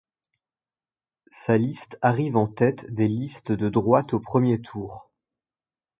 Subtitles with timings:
[1.29, 5.11] Sa liste arrive en tête des listes de droite au premier tour.